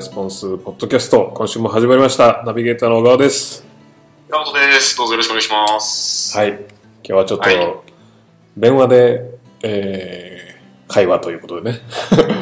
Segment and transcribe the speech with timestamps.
[0.00, 2.42] レスポンスポッドキャスト、今週も始まりました。
[2.46, 3.66] ナビゲーターの小川です。
[4.30, 4.96] 山本です。
[4.96, 6.38] どうぞよろしくお願いします。
[6.38, 6.52] はい。
[6.52, 6.58] 今
[7.02, 7.76] 日はちょっと、はい
[8.56, 11.80] 電話で、えー、会話ということでね、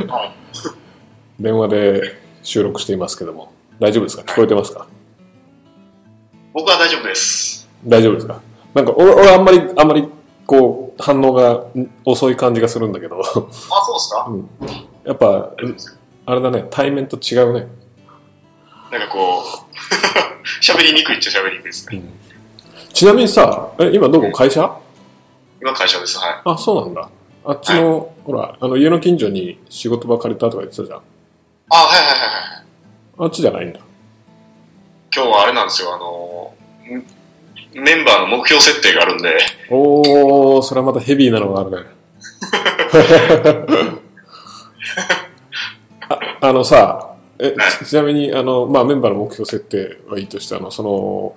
[0.07, 2.03] はい電話で
[2.45, 3.51] 収録していますけども、
[3.81, 4.23] 大丈夫ですか？
[4.23, 4.87] 聞こえてますか？
[6.53, 7.69] 僕は大丈夫です。
[7.85, 8.41] 大丈夫ですか？
[8.73, 10.09] なんか、俺、俺あんまり、あんまり、
[10.47, 14.31] こう、反応がん遅い感じがするんだけど、あ、そうですか、
[15.05, 15.51] やっぱ、
[16.31, 17.67] あれだね、対面と違うね。
[18.93, 19.43] なんかこう、
[20.63, 22.03] 喋りにくいっちゃ喋りにくいですね。
[22.93, 24.31] ちなみにさ、え、今どこ？
[24.31, 24.71] 会社？
[25.63, 26.19] 今会社です。
[26.19, 26.41] はい。
[26.45, 27.09] あ、そうなんだ。
[27.47, 30.99] あっちの、ほら、あの、家の近所に仕事場借りたとか言ってたじゃん。
[31.71, 33.27] あ、はいはいはいはい。
[33.27, 33.81] あっちじゃないんだ。
[35.17, 36.53] 今日はあれなんですよ、あの
[37.73, 39.39] メンバーの目標設定があるんで、
[39.71, 41.79] おー、それはまたヘビーなのがあるね。
[46.41, 51.37] ああのさ、えはいちなみに、あの、まあ、メンバーの目標設定はいいとして、あの、その、オ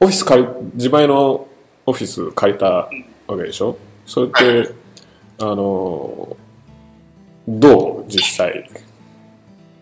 [0.00, 1.46] フィス借り、自前の
[1.86, 2.90] オフィス借りたわ
[3.36, 3.78] けでしょ？
[4.04, 4.68] それって、はい
[5.38, 6.36] あの、
[7.48, 8.04] どう？
[8.08, 8.68] 実際。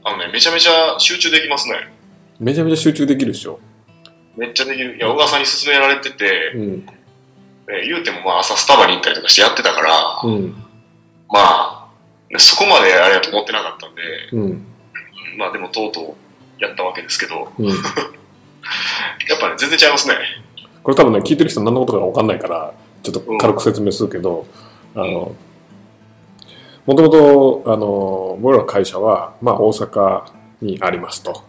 [0.05, 1.93] あのね、めちゃめちゃ集中できますね。
[2.39, 3.59] めちゃめちゃ集中できるでしょ？
[4.37, 4.97] めっちゃできる。
[4.97, 6.87] いや、小川さんに勧められてて、うん。
[7.69, 10.55] え言うてもまあ朝スタバに行ったりとかしてやってたから、うん。
[11.31, 11.74] まあ、
[12.39, 14.67] そこまであれやと思ってなかったんで、うん。
[15.39, 16.17] まあでもとうと
[16.61, 17.67] うやったわけですけど、うん。
[19.29, 20.15] やっぱね、全然違いますね。
[20.83, 24.47] これ多分ね、聞いてる人何のことか分かんないから、ちょっと軽く説明するけど、
[24.95, 25.35] あの、
[26.87, 30.25] もともと、あの、僕らの会社は、まあ大阪
[30.61, 31.43] にありますと。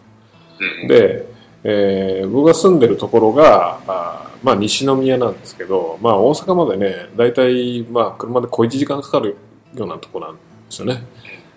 [0.58, 0.88] うん。
[0.88, 1.26] で、
[1.64, 9.36] えー僕が住んでるところが、あーまあ西宮なんですけど、まあ大阪までね、だいたい、まあ車で小1時間かかる
[9.74, 10.36] ようなところなん
[10.68, 11.04] ですよね。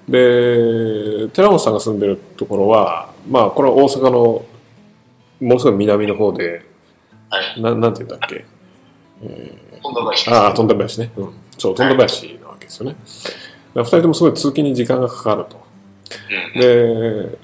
[0.08, 4.46] で、寺本さんが住んでるところは、まあこれは大阪の、
[5.42, 6.66] ものすごい南の方で、
[7.30, 7.62] はい。
[7.62, 8.46] ななんて言うんだっけ？
[9.82, 10.30] 本田林。
[10.32, 11.12] ああ、富田林ね。
[11.16, 11.34] うん。
[11.58, 12.96] そう、富田林なわけですよね。
[12.96, 13.04] だか
[13.76, 15.58] ら二人ともすごい通勤に時間がかかると。
[16.56, 16.62] うん。
[16.62, 17.38] で、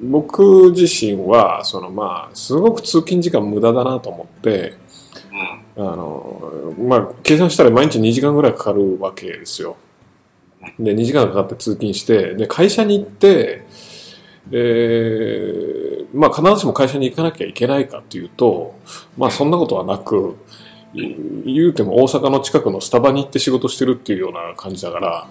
[0.00, 4.74] 僕自身は、そのまあ、すごく通勤時間無駄だなと思って、
[5.76, 5.88] うん。
[5.88, 9.76] あの、まあ、計算したら毎日2時間ぐらいかかるわけですよ。
[10.78, 13.64] で、2時間かかって通勤して、で、会社に行って、
[14.48, 18.74] で、まあ、必ずしも会社に行かなきゃいけないかっていうと、
[19.16, 20.36] まあ、そんなことはなく、
[20.94, 25.28] 言うても大阪の近くのスタバに行って仕事してるっていうような感じだから、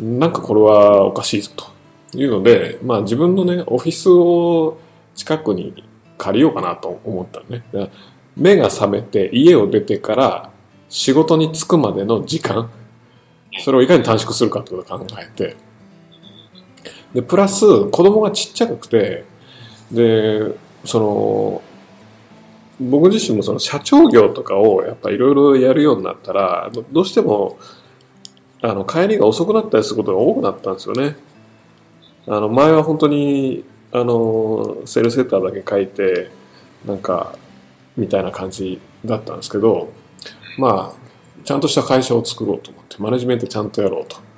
[0.00, 4.78] なんかこれはおかしいぞというので、まあ自分のね、オフィスを
[5.14, 5.84] 近くに
[6.16, 7.90] 借りようかなと思ったね。
[8.34, 10.50] 目が覚めて家を出てから
[10.88, 12.70] 仕事に着くまでの時間、
[13.60, 15.56] それをいかに短縮するかってことを考えて、
[17.14, 19.24] で、プラス子供がちっちゃくて、
[19.90, 20.54] で、
[20.84, 21.62] その、
[22.80, 27.58] 僕自身もその社長業とかをやっぱいろいろやるようになったら、どうしても、
[28.62, 31.16] あの、帰りが遅くなったりすることが多くなったんですよね。
[32.26, 36.30] あの、前は本当に、あの、セールセーターだけ書いて、
[36.86, 37.34] なんか、
[37.96, 39.92] みたいな感じだったんですけど、
[40.56, 41.01] まあ、
[41.44, 44.16] ちゃんとした会社を作ろうと思って、マネジメントちゃんとやろうと。
[44.16, 44.32] うん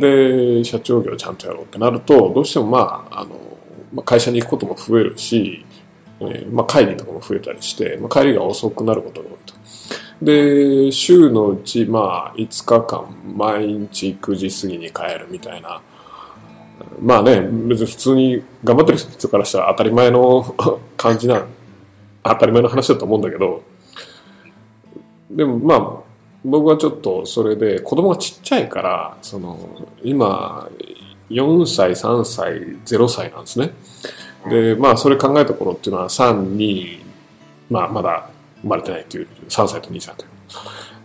[0.00, 3.38] で、社長業ちゃんとやろうってなると、どうしてもまあ、あの、
[3.92, 5.64] まあ、会社に行くことも増えるし、
[6.20, 9.54] えーまあ、会議とかも増えたりして、まあ、帰りが遅くなることが多いと。
[10.22, 13.06] で、週のうち、まあ、5日間、
[13.36, 15.82] 毎日9時過ぎに帰るみたいな。
[17.00, 20.54] まあね、別に普通に頑張ってる人からしたら当たり前の
[20.96, 21.44] 感じな、
[22.22, 23.62] 当たり前の話だと思うんだけど、
[25.30, 26.13] でもまあ、
[26.44, 29.58] 僕はちょっとそれで、子供がちっちゃいから、その、
[30.02, 30.68] 今、
[31.30, 33.72] 4歳、3歳、0歳なんですね。
[34.48, 36.98] で、まあ、それ考えた頃っていうのは、3、2、
[37.70, 38.28] まあ、まだ
[38.62, 40.34] 生まれてないっていう、3歳と2歳という。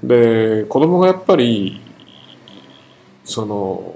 [0.04, 1.82] で、子供がやっぱり、
[3.24, 3.94] その、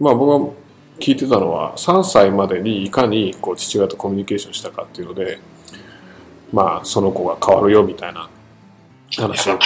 [0.00, 0.52] まあ僕が
[1.00, 5.38] 聞いてたのは、3歳までにいかにこう父親とコミュニケーションしたかっていうので、
[6.52, 8.28] まあその子が変わるよみたいな
[9.16, 9.58] 話を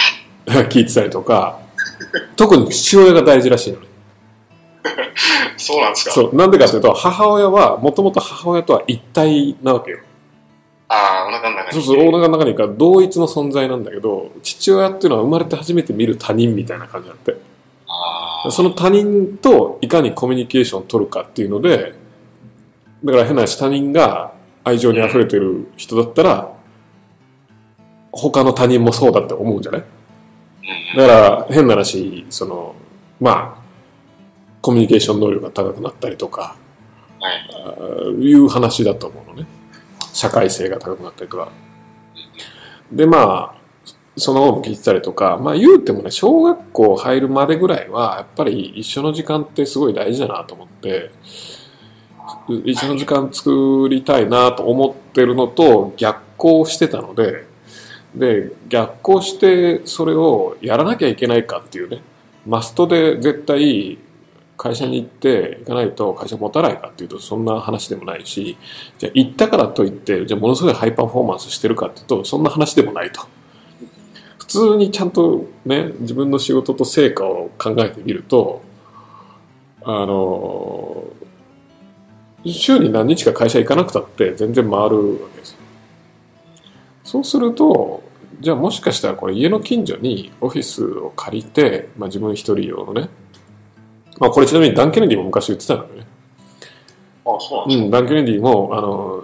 [0.69, 1.59] 聞いてたりとか、
[2.35, 3.87] 特に父親が大事らしいのね。
[5.57, 6.11] そうなんですか？
[6.11, 9.99] そう、なんでかというと、母親は、もともと母親とは一体なわけよ。
[10.89, 11.81] ああ、お腹の中に。
[11.83, 17.35] そうそう、大腹の中にいるから同一の存在なんだけど、父親っていうのは生まれて初めて見る他人みたいな感じだって。
[17.87, 21.93] あその他人といかにコミュニケーションを取るかっていうので、
[23.03, 24.33] だから変な話、他人が
[24.65, 26.51] 愛情に溢れてる人だったら、
[28.11, 29.81] 他の他人もそうだって思うんじゃない？
[29.81, 29.85] うん
[30.95, 32.75] だから変な話、その、
[33.19, 33.63] まあ、
[34.61, 36.55] コミュニケーション能力が高くなったりとか、
[37.19, 37.29] は
[38.19, 38.21] い。
[38.21, 39.47] いう話だと思うのね。
[40.13, 41.51] 社会性が高くなったりとか。
[42.91, 43.63] で、まあ、
[44.15, 51.11] その後も聞いてたりとか、まあ言うてもね、小学校入るまでぐらいは、やっぱり一緒の時間ってすごい大事だなと思って、
[52.65, 57.47] 一緒の時間作りたいなと思ってるのと逆行してたので、
[58.15, 62.01] で、逆行してそれをやらなきゃいけないかっていうね、
[62.45, 63.97] マストで絶対
[64.57, 68.57] 会社に行って行かないと会社持たないかっていうとそんな話でもないし、
[68.97, 73.21] じゃあ行ったからといって、じゃあものすごいハイパフォーマンスしてるかっていうとそんな話でもないと。
[74.37, 78.61] 普通にちゃんとね、自分の仕事と成果を考えてみると、
[79.83, 81.05] あの、
[82.45, 85.57] 週に何日か会社行かなくたって全然回るわけですよ。
[87.03, 88.02] そうすると、
[88.39, 93.09] じゃあもしかしたらこれ家の近所にオフィスを借りて、まあ自分一人用のね、
[94.19, 96.07] まあこれちなみにダン・ケネディも昔言ってたんだよね。
[97.25, 99.23] あ、そうなんうん、ダン・ケネディも、あの、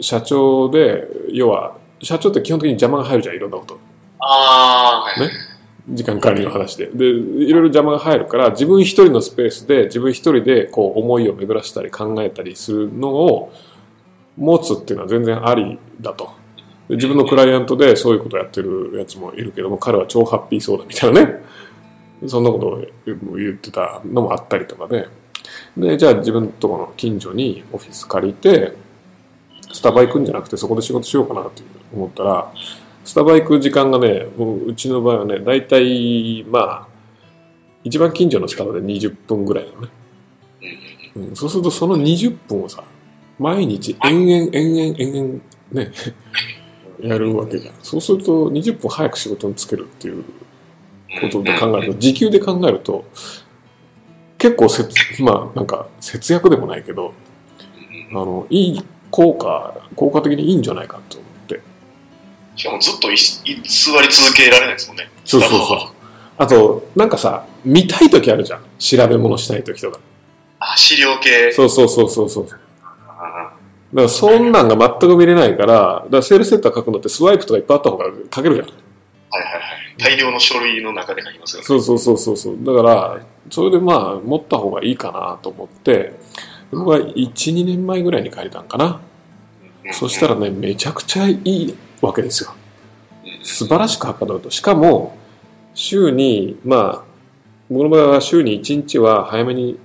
[0.00, 3.78] 社長で、要は、社長って基本的に邪魔が入るじゃん、いろんなこと。
[4.20, 5.28] ああー、はい。
[5.28, 5.34] ね？
[5.88, 6.86] 時間管理の話で。
[6.86, 13.52] で、いろいろ邪魔が入るから、自分一人のスペースで、自分一人でこう思いを巡らしたり考えたりするのを
[14.36, 16.30] 持つっていうのは全然ありだと。
[16.92, 21.42] 自分のクライアントでそういうことやってるやつもいるけども、彼は超ハッピーそうだみたいなね。
[22.26, 25.08] そんなことを言ってたのもあったりとかで。
[25.76, 28.72] で、じゃあ自分とこの近所にオフィス借りて、
[29.72, 31.62] スタバ行くんじゃなくてそこで仕事しようかなって
[31.94, 32.52] 思ったら、
[33.04, 36.88] スタバ行く時間がね、もううちの場合はね、だいたい、まあ、
[37.82, 39.88] 一番近所のスタバで20分ぐらいなのね。
[41.16, 42.84] うん、そうするとその20分をさ、
[43.38, 45.40] 毎日延々延々延々
[45.72, 45.92] ね、
[47.02, 47.74] やるわけじゃん。
[47.82, 50.24] そうすると20分早く仕事に就けるっていう
[51.20, 53.04] ことで考えると、時給で考えると、
[54.38, 57.12] 結構節、 まあなんか節約でもないけど、
[58.10, 61.60] あの、いい効果、効果的にいいんじゃないかと思って。
[62.56, 65.10] しかもずっとい居座り続けられないですもんね。
[65.24, 65.78] そうそうそう。
[66.38, 68.62] あと、なんかさ、見たい時あるじゃん。
[68.78, 70.00] 調べ物したい時とか。
[70.58, 71.52] あ、資料系。
[71.52, 72.48] そうそうそうそうそう。
[73.94, 78.66] だかあらそんなんが全く見れないから、だからセールセンター書くのってスワイプとかいっぱいあった方が書けるじゃん。
[78.68, 79.62] ーはいはいはい。
[79.98, 81.66] 大量の書類の中で書きますよね。
[81.66, 82.56] そうそうそうそうそう。
[82.62, 86.14] だから、それでまあ、持った方がいいかなと思って、
[86.70, 89.00] 僕は1、2年前ぐらいに借りたんかな。
[89.84, 92.52] うんそしたらね、めちゃくちゃいいわけですよ。
[92.54, 94.50] うん素晴らしくはかどると。
[94.50, 95.18] しかも、
[95.74, 97.12] 週に、まあ、
[97.68, 99.78] 僕の場合は週に1日は早めに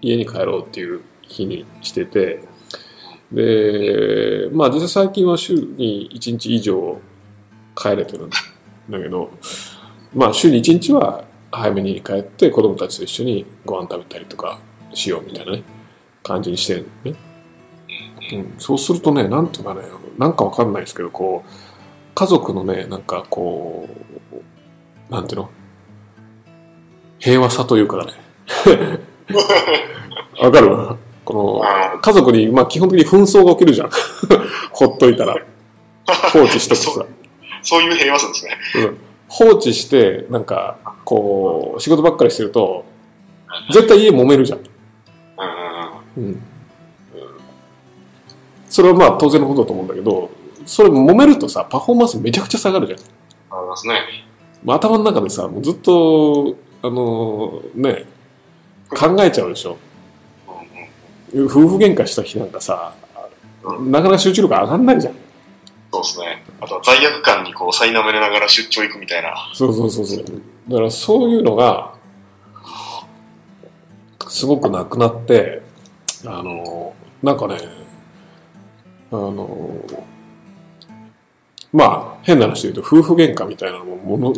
[0.00, 2.42] 家に帰ろうっていう日にしてて、
[3.32, 7.00] で、まあ実際最近は週に1日以上
[7.76, 9.30] 帰れてるんだけど、
[10.14, 14.58] まあ週に1日は早めに帰って子供たちと一緒にご飯食べたりとか
[14.92, 15.62] しようみたいなね、
[16.22, 17.18] 感じにしてるのね。
[18.32, 19.82] うん、そうするとね、なんていうかね、
[20.18, 21.50] なんかわかんないですけど、こう、
[22.14, 23.88] 家族のね、なんかこ
[24.32, 25.50] う、なんていうの？
[27.18, 28.12] 平和さというかね。
[30.40, 30.96] わかる？
[31.32, 33.90] こあの、家族に、まあ基本的に紛争が起きるじゃん。
[34.72, 35.36] ほっといたら。
[36.32, 37.06] 放置しとくとさ。
[37.62, 38.58] そういう平和さですね。
[38.76, 38.98] うん
[39.30, 42.84] 放置して、なんか、こう、仕事ばっかりしてると、
[43.72, 44.60] 絶対家揉めるじゃん。
[46.16, 46.42] うん。
[48.68, 50.30] それはまあ当然のことだと思うんだけど、
[50.66, 52.98] それ揉めるとさ、パフォーマンスめちゃくちゃ下がるじゃん。
[52.98, 54.00] ありますね。
[54.64, 58.06] まあ頭の中でさ、もうずっと、あのね、
[58.90, 59.78] 考えちゃうでしょ。
[61.34, 62.94] 夫婦喧嘩した日なんかさ、
[63.80, 65.14] なかなか集中力上がんないじゃん。
[65.92, 66.44] そうですね。
[66.60, 69.34] あとは罪悪感にこう、苛めながら出張行くみたいな。
[69.54, 70.24] そうそうそうそう。
[70.68, 71.94] だからそういうのが、
[74.28, 75.62] すごくなくなって、
[76.24, 77.58] あの、なんかね、
[79.10, 79.76] あの、
[81.72, 84.32] まあ、変な話で言うと、夫婦喧嘩みたいなのももの、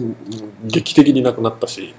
[0.64, 1.94] 劇的になくなったし、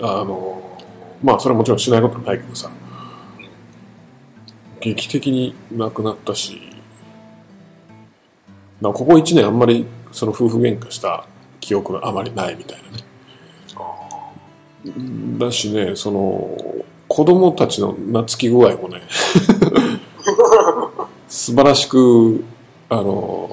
[0.00, 0.78] あの、
[1.22, 2.70] まあ、それはもちろんしないことはないけどさ、
[4.80, 6.60] 劇的になくなったし、
[8.80, 11.26] ここ1年あんまりその夫婦喧嘩した
[11.60, 13.04] 記憶があまりないみたいなね。
[15.38, 16.56] だしね、その、
[17.08, 19.02] 子供たちの懐き具合もね、
[21.28, 22.44] 素晴らしく、
[22.88, 23.50] あの、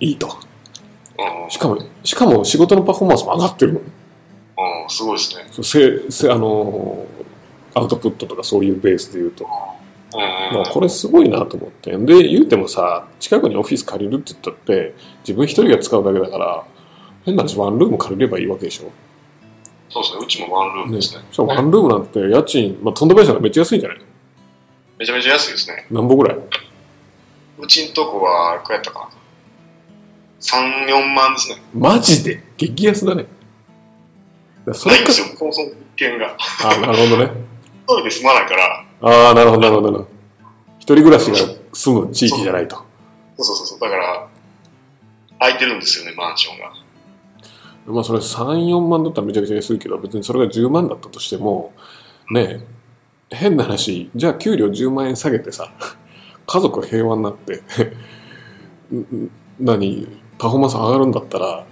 [0.00, 0.26] いいと。
[0.26, 0.52] うん
[1.50, 3.80] しかも、しかも仕事のパフォーマンスも上がってるの。
[3.80, 3.84] うん、
[4.88, 5.44] すごいですね。
[5.62, 7.04] せせあの、
[7.74, 9.46] アウトプットとかそういうベースで言うと。
[10.18, 11.90] まあ、これすごいなと思って。
[11.96, 16.64] で、言うてもさ、近くにオフィス借りるって言ったって、自分一人が使うだけだから、
[17.24, 18.90] 変な話、ワンルーム借りればいいわけでしょ。
[19.88, 20.20] そうですね。
[20.24, 20.96] うちもワンルームね。
[20.96, 21.22] ですね。
[21.30, 23.98] しかもワンルームなんて家賃、まあ、飛んだ林がめっちゃ安いんじゃない？
[24.98, 25.86] めちゃめちゃ安いですね。
[25.90, 26.38] 何本ぐらい？
[27.58, 29.08] うちんとこは、いくらやったかな
[30.40, 31.62] ？3、4万ですね。
[31.74, 32.42] マジで？
[32.56, 33.26] 激安だね。
[34.66, 36.36] だそれかないんですよ、そもそも物件が。
[36.64, 37.30] あ、なるほどね。
[37.86, 40.22] 一人で住まないから、ああ、なるほど、なるほどなるほど。
[40.78, 41.36] 一人暮らしが
[41.72, 42.76] 住む地域じゃないと。
[43.36, 44.28] そうそうそう、だから、
[45.40, 46.72] 空いてるんですよね、マンションが。
[47.86, 51.72] まあそれ3、4万だったらめちゃくちゃ安いけど、別にそれが10万だったとしても、
[52.30, 52.62] ね
[53.30, 55.72] え、変な話、じゃあ給料10万円下げてさ、
[56.46, 57.62] 家族平和になって、
[59.58, 60.06] 何、
[60.38, 61.66] パフォーマンス上がるんだったら、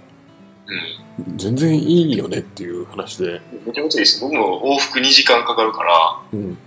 [1.17, 1.37] うん。
[1.37, 4.21] 全然いいよねっていう話で、めちゃめちゃいいです。
[4.21, 6.57] 僕も往復2時間かかるから、うん。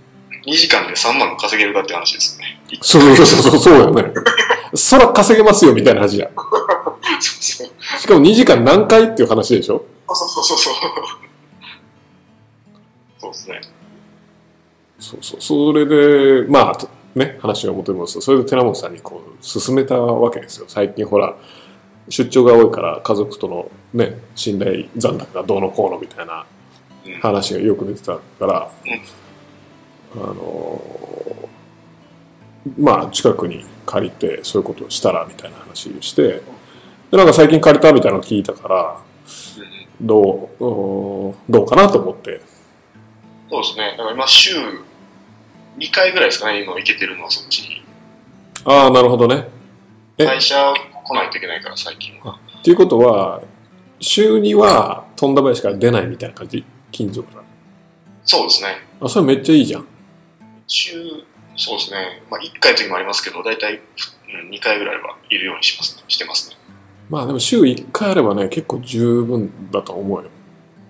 [0.45, 2.59] 2時間で3万稼げるかって話ですよね。
[2.81, 4.13] そうそうそうそう、そうよね。
[4.73, 6.29] そら稼げますよみたいな話じゃん。
[6.35, 6.45] そう
[7.21, 7.99] そう。
[7.99, 9.85] しかも2時間何回っていう話でしょ？
[10.07, 10.73] そうそうそうそう。
[13.19, 13.61] そうですね。
[14.99, 15.41] そうそう。
[15.41, 16.77] それで、まあ、
[17.17, 20.65] ね、話が戻りますと、それで寺本さんにこう、勧めたわけですよ。
[20.67, 21.35] 最近ほら、
[22.09, 26.45] 出張が多いから家族とのね、信頼残高がどうのこうのみたいな
[27.05, 27.13] うん。
[27.19, 28.71] 話がよく出てたから、
[30.15, 36.41] あのーまあ、近くに借りてそういうことをしたらみたいな話をして、
[37.11, 38.97] で、なんか最近借りたみたいなの聞いたから、
[39.59, 42.41] うんどう、どうかなと思って、
[43.49, 43.95] そうですね。
[43.97, 44.51] だから今週
[45.77, 47.81] 2回ぐらいですかね、今行けてるのはそっちに。
[48.65, 49.47] ああ、なるほどね。
[50.17, 50.25] え？
[50.25, 52.39] 会社来ないといけないから、最近は。
[52.59, 53.41] っていうことは、
[54.01, 56.65] 週には富田林から出ないみたいな感じ？
[56.91, 57.43] 近所から。
[58.25, 58.69] そうですね。
[58.99, 59.87] あ、それめっちゃいいじゃん。
[60.67, 60.91] 週、
[61.57, 62.23] そうですね。
[62.29, 63.81] まあ1回の時もありますけど、大体、
[64.43, 66.57] うん、2回ぐらいはいるようにします、してますね。
[67.09, 70.29] まあでも週1回あればね、結構十分だと思うよ。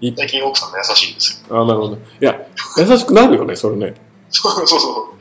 [0.01, 1.58] い最近奥さんが優しいんですよ。
[1.58, 1.96] ああ、なるほど。
[1.96, 2.39] いや、
[2.77, 3.94] 優しくなるよね、それね。
[4.29, 5.13] そうそうそ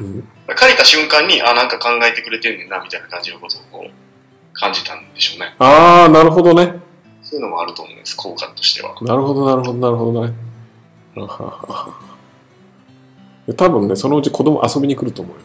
[0.00, 0.04] う。
[0.04, 3.86] うん、借りた瞬間に、あ、なんか考えてくれてんねんな、みたいな感じのことを
[4.54, 5.54] 感じたんでしょうね。
[5.58, 6.80] ああ、なるほどね。
[7.22, 8.94] そういうのもあると思うんです、効果としては。
[9.02, 10.34] なるほど、なるほど、なるほどね。
[13.56, 15.42] 多分ね、そのうち子供遊びに来ると思うよ。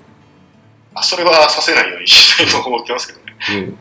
[0.94, 3.36] あ、それはさせないようにしたいと思ってますけどね。
[3.50, 3.78] うん。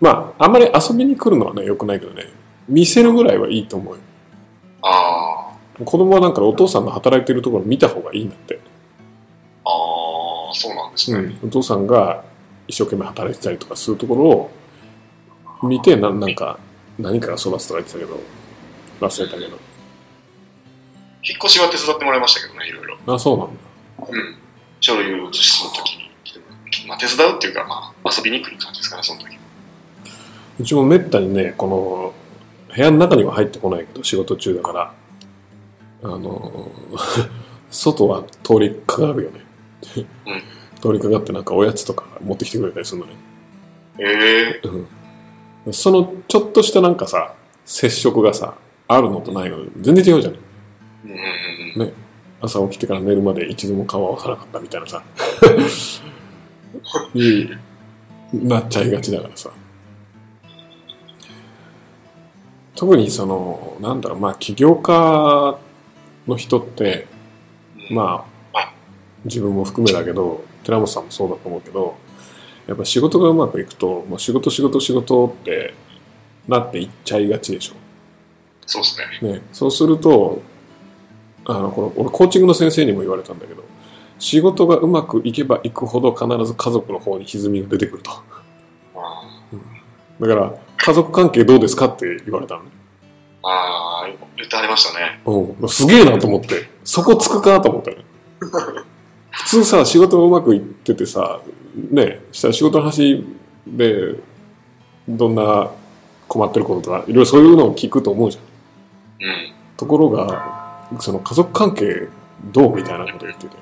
[0.00, 2.24] まあ、あんまり遊びに来るのはね、良くないけどね、
[2.68, 4.00] 見せるぐらいはいいと思うよ。
[4.82, 8.60] あ子供はなんかお父さんの働いてるところ見た方がいいんだって。
[9.64, 11.18] あ、ああ、そうなんですね。
[11.42, 12.24] うん、お父さんが
[12.68, 14.50] 一生懸命働いてたりとかするところを
[15.68, 16.58] 見てななんか
[16.98, 18.20] 何かが育つとか言ってたけど
[19.00, 19.58] 忘れたけど
[21.28, 23.14] 引っ越しは手伝ってもらいましたけどね、いろいろ。
[23.14, 23.52] あそうなんだ
[24.08, 24.36] うん。
[24.80, 26.10] 書類を移しするときに
[26.86, 29.36] まあ手伝うっていうか、まあ遊びに来る感じですかね、その時。
[30.58, 32.14] うちもめったにねこの
[32.74, 34.94] 部屋の中には入ってこないけど仕事中だから
[36.02, 36.70] あの
[37.70, 39.40] 外は通りかかるよね、
[39.96, 40.06] うん
[40.78, 43.12] 通りかかってなんかおやつとか持ってきてくれたりするのね
[43.98, 44.68] ええ
[45.64, 47.32] うんそのちょっとしたなんかさ
[47.64, 48.54] 接触がさ
[48.86, 50.36] あるのとないの全然違うじゃん。
[51.06, 51.92] ね。
[52.40, 55.02] 朝起きてから寝るまで一度も顔を合わさなかったみたいなさ。
[57.14, 57.58] いう
[58.32, 59.50] なっちゃいがちだからさ。
[62.74, 65.58] 特にそのなんだろうまあ起業家
[66.26, 67.06] の人って
[67.90, 68.72] まあ
[69.24, 71.96] 自分も含めだけど寺本さんもそうだと思うけど
[72.66, 75.72] やっぱ仕事がうまくいくともう仕事仕事仕事って
[76.46, 77.74] なっていっちゃいがちでしょ。
[78.66, 79.32] そうですね。
[79.32, 80.42] ね、そうすると
[81.48, 83.62] あのこの俺コーチングの先生にも言われたんだけど
[84.18, 88.10] 仕事がうまくいけばいくほど必ず家族の方に歪みが出てくると。
[88.94, 89.22] あ
[90.20, 92.70] だから家族関係どうですかって言われたのね。
[93.42, 95.20] あー、言ってありましたね。
[95.24, 95.68] うん。
[95.68, 96.68] すげえなと思って。
[96.84, 97.98] そこつくかと思ったよ。
[99.30, 101.40] 普通さ仕事がうまくいっててさ
[101.90, 103.24] ねしたら仕事の話
[103.66, 104.14] で
[105.08, 105.70] どんな
[106.26, 109.28] 困ってることとかいろいろそういうのを聞くと思うじゃん。
[109.28, 109.52] うん。
[109.76, 110.55] ところが
[111.02, 112.08] その家族関係
[112.52, 113.56] どうみたいなこと言ってて。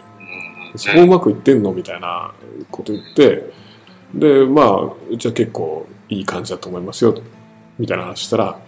[0.72, 0.78] うん。
[0.78, 2.32] そこうまくいってんのみたいな
[2.70, 3.52] こと言って、
[4.14, 7.14] で、まあ、うちは結構いい感じだと思いますよ、
[7.78, 8.58] みたいな話したら、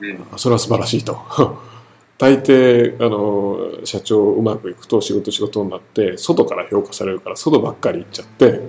[0.00, 0.38] うん。
[0.38, 1.18] それは素晴らしいと。
[2.16, 8.60] 大抵、あの、社長うまくいくと仕事仕事になって、外から評価されるから、外ばっかり行っちゃって、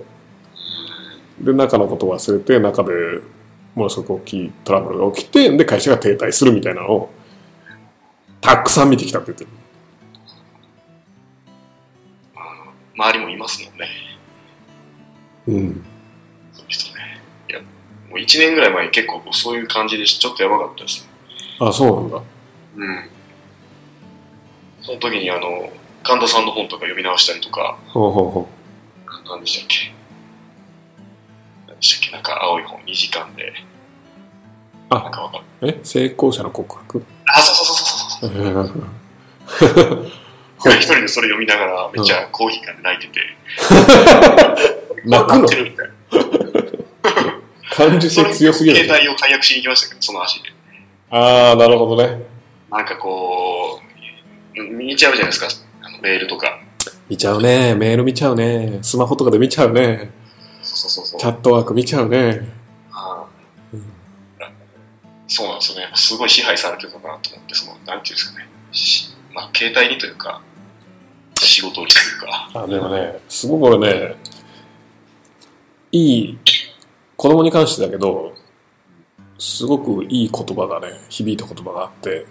[1.39, 2.91] で、中のことを忘れて、中で
[3.75, 7.09] ものすごく大きいトラブルが起きて、で、会社が停滞するみたいなのを、
[8.45, 9.49] たくさん見てきたって言ってる。
[12.95, 13.89] 周りもいますもんね。
[15.47, 15.85] うん。
[16.53, 17.21] そういう人ね。
[17.49, 17.67] いや、も
[18.11, 21.07] う1年ぐらい前に結構そういう感じでちょっとやばかったです。
[21.59, 22.21] あ、そうなんだ。
[22.77, 23.09] うん。
[24.81, 25.71] その時にあの、
[26.03, 28.47] 神田さんの本とか読み直したりとか、ほうほうほ
[29.27, 29.91] 何でしたっけ？
[31.67, 32.15] 何でしたっけ？
[32.15, 33.53] なんか青い本2時間で。
[34.89, 35.67] あなんかわかる。
[35.67, 35.69] う。
[35.69, 35.79] え？
[35.83, 37.03] 成功者の告白？
[37.25, 37.75] あ、そうそうそう
[40.67, 43.22] 一人でそれ読みながらめっちゃコーヒー飲んで泣いてて。
[45.05, 45.41] 泣くの？
[45.41, 45.95] みたいな。
[47.72, 48.77] 感受性強すぎる。
[48.77, 50.50] 携帯を解約しに行きましたけど、その足で。
[51.12, 52.24] ああ、なるほどね。
[52.72, 53.79] なんかこ
[54.57, 55.48] う、見ちゃうじゃないですか。
[55.81, 56.60] あのメールとか。
[57.10, 57.75] 見ちゃうね。
[57.75, 58.79] メール見ちゃうね。
[58.81, 60.12] スマホとかで見ちゃうね。
[60.63, 62.41] そうそうそうチャットワーク見ちゃうね。
[65.27, 65.91] そうなんですよね。
[65.96, 68.48] すごい支配されてるのかなと思って、その、なんていうんですかね。
[68.72, 70.41] しまあ、携帯にというか、
[71.36, 72.50] 仕事にというか。
[72.53, 74.15] あでもね、すごく俺ね、
[75.91, 76.39] いい、
[77.17, 78.34] 子供に関してだけど、
[79.38, 82.25] すごくいい言葉がね、響いた言葉があって、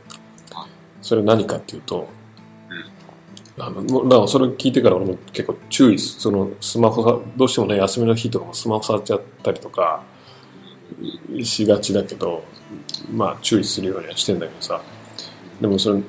[1.03, 2.09] それ何かっていうと、
[3.59, 10.03] あの、もうだからそれ聞いてから俺も結構注意す、そのスマホさ、どうしてもね、休みの日とかもスマホ触っちゃったりとか、
[11.43, 12.45] しがちだけど、
[13.13, 14.81] まあ注意するようにはしてんだけどさ、
[15.61, 16.01] でもそれ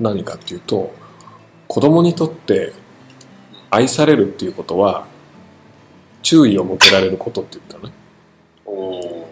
[0.00, 0.94] 何かっていうと、
[1.68, 2.72] 子供にとって
[3.70, 5.06] 愛されるっていうことは、
[6.22, 7.94] 注意を向けられることって言ったのね。
[8.64, 9.24] おー。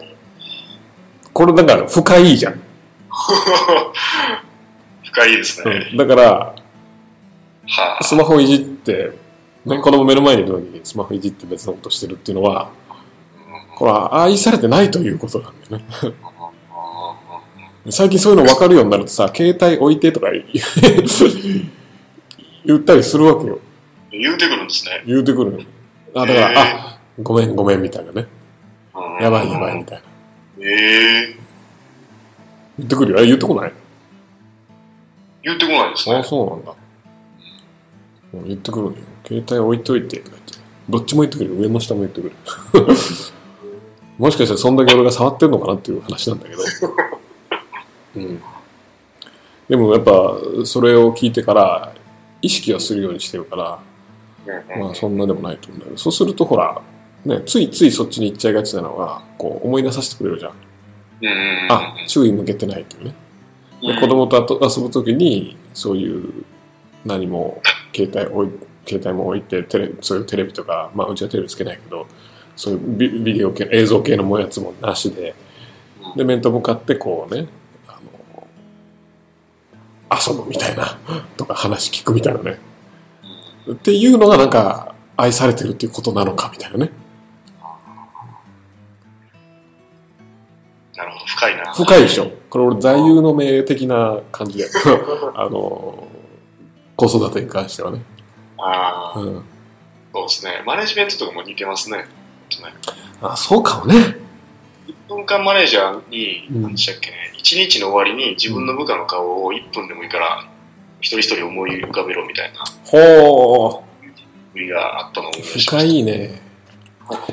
[1.33, 2.61] これだから深いじゃん。
[5.03, 5.89] 深いですね。
[5.91, 8.03] うんだから、はあ。
[8.03, 9.11] スマホいじって、
[9.65, 12.69] ね、子供目の前にいるのにスマホいじって別のことしてるっていうのは、
[13.75, 15.85] これは愛されてないということなんだよね。
[17.89, 20.41] 最近そういうの分かるようになるとさ、携帯置いてとか言
[22.77, 23.59] ったりするわけよ。
[24.11, 25.03] 言うてくるんですね。
[25.05, 25.59] 言うてくるの。
[26.15, 28.27] あ、だから、あ、ごめんごめんみたいなね。
[29.19, 30.03] やばいやばいみたいな。
[30.65, 31.35] ええ
[32.77, 33.19] 言ってくるよ。
[33.19, 33.73] え、言ってこない？
[35.43, 36.23] 言ってこないですあね。
[36.23, 36.73] そうなんだ。
[38.35, 38.97] うん言ってくるのよ。
[39.27, 40.53] 携帯置いといてとか言って。
[40.89, 41.61] どっちも言ってくるよ。
[41.61, 42.35] 上も下も言ってくる。
[44.17, 46.61] もしかしたらそんだけ俺が触ってんのかなっていう話なんだけど。
[48.17, 48.41] うん。
[49.69, 51.93] でもやっぱそれを聞いてから
[52.41, 53.79] 意識はするようにしてるから、
[54.77, 56.81] まあそんなでもないと思うんだけど、そうするとほら、
[57.25, 60.53] ね、ついついそっちに行っちゃいがちなのが、こう思い出させてくれるじゃん。
[61.69, 63.15] あ、注意向けてないっていうね。
[63.81, 66.45] でうん子供と遊ぶときにそういう
[67.05, 67.61] 何も
[67.93, 72.07] 携帯置い携帯も置いてテレそういうテレビとか、まあ、うちはテレビつけないけど
[72.55, 75.35] そういうビビデオ系映像系のもやつもなしで。
[76.15, 77.47] で面と向かってこうね
[77.87, 77.97] あ
[78.31, 78.47] の
[80.35, 80.99] 遊ぶみたいな
[81.37, 82.59] とか話聞くみたいなね。
[83.71, 86.91] っていうのがなんか愛されてるっていうことなのかみたいなね。
[90.95, 91.73] なるほど、深いな。
[91.73, 92.31] 深いでしょ。
[92.49, 94.71] これ俺座右の銘的な感じだよ
[95.35, 96.07] あの
[96.95, 98.03] 子育てに関してはね、
[98.59, 99.43] ああ、うん、
[100.13, 100.61] そうですね。
[100.65, 102.05] マネジメントとかも似てますね。
[103.21, 104.17] あそうかもね。
[104.87, 106.61] 1分間マネージャーに、うん。
[106.63, 110.45] 何でしたっけね、1日の終わりに自分の部下の顔を1分でもいいから、
[111.01, 112.59] 一人一人思い浮かべろみたいな。
[112.85, 113.83] ほ
[114.53, 116.41] 振りがあったのを思うい出しま深しいね。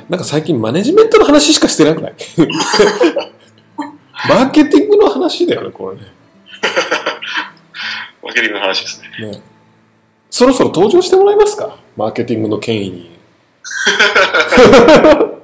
[0.09, 2.15] なんか最近マネジメントの話しかしてなくない？
[4.29, 6.03] マーケティングの話だよねこれね。
[6.61, 6.69] た。
[8.27, 9.31] マーケティングの話ですね。
[9.33, 9.41] ね。
[10.31, 11.77] そろそろ登場してもらえますか？
[11.97, 13.10] マーケティングの権威に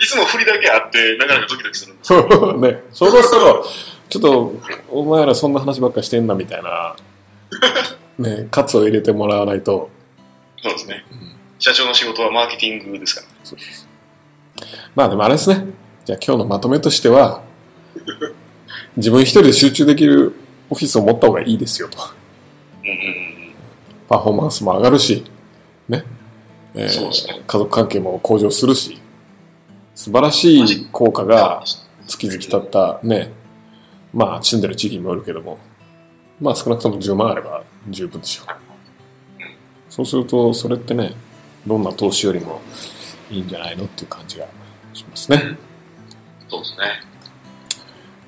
[0.00, 2.58] いつも振りだけあって、なかなかドキドキするんですよ。
[2.58, 3.64] ねそろそろ
[4.08, 4.54] ちょっと
[4.88, 6.94] お前らそんな話ばっかしてんなみたいな
[8.18, 9.90] ねカツを入れてもらわないと
[10.62, 11.04] そうですね。
[11.58, 13.26] 社長の仕事はマーケティングですから。
[14.94, 15.64] まあでもあれですね。
[16.04, 17.42] じゃあ今日のまとめとしては、
[18.96, 20.34] 自分一人で集中できる
[20.70, 21.98] オフィスを持った方がいいですよと。
[22.82, 23.54] うんうんうん。
[24.08, 25.24] パフォーマンスも上がるし、
[25.88, 26.04] ね。
[26.76, 29.00] えー家族関係も向上するし、
[29.94, 31.64] 素晴らしい効果が
[32.06, 33.32] 月々たったね、
[34.12, 35.58] まあ住んでる地域にもよるけども、
[36.40, 38.46] まあ少なくとも10万あれば十分でしょう。
[39.88, 41.14] そうすると、それってね、
[41.66, 42.60] どんな投資よりも
[43.30, 44.46] いいんじゃないのっていう感じが
[44.92, 45.56] しますね。
[46.48, 46.76] そうですね。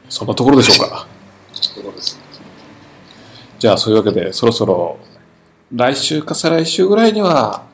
[0.09, 1.07] そんなところでしょうか。
[1.53, 2.19] そういうことです。
[3.59, 4.99] じゃあそういうわけで、そろそろ
[5.75, 7.68] 来週か再来週ぐらいには、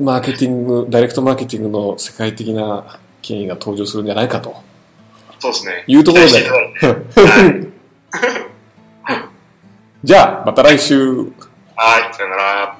[0.00, 4.62] マーケティング、ダイレクトマーケティングの世界的な権威が登場するんじゃないかと
[5.38, 5.84] そうですね。
[5.86, 6.30] いうところで。
[10.04, 11.32] じゃあまた来週
[11.74, 12.76] はい、さよなら。